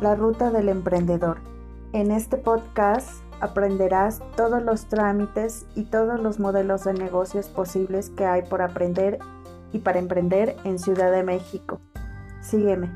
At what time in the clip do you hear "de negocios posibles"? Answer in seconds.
6.84-8.10